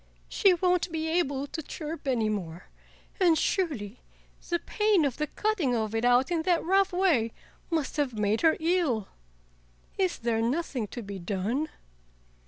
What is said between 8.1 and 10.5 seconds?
made her ill! Is there